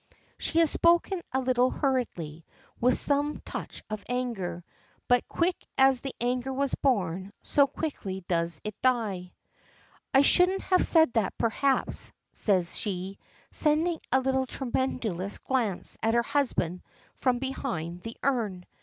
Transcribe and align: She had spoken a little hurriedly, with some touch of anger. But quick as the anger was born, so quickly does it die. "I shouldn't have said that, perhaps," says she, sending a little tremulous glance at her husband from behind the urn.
She 0.39 0.57
had 0.57 0.67
spoken 0.67 1.21
a 1.31 1.39
little 1.39 1.69
hurriedly, 1.69 2.43
with 2.79 2.97
some 2.97 3.37
touch 3.41 3.83
of 3.87 4.03
anger. 4.09 4.63
But 5.07 5.27
quick 5.27 5.55
as 5.77 6.01
the 6.01 6.15
anger 6.19 6.51
was 6.51 6.73
born, 6.73 7.33
so 7.43 7.67
quickly 7.67 8.21
does 8.27 8.59
it 8.63 8.81
die. 8.81 9.31
"I 10.11 10.23
shouldn't 10.23 10.63
have 10.63 10.83
said 10.83 11.13
that, 11.13 11.37
perhaps," 11.37 12.11
says 12.31 12.75
she, 12.75 13.19
sending 13.51 13.99
a 14.11 14.21
little 14.21 14.47
tremulous 14.47 15.37
glance 15.37 15.99
at 16.01 16.15
her 16.15 16.23
husband 16.23 16.81
from 17.13 17.37
behind 17.37 18.01
the 18.01 18.17
urn. 18.23 18.65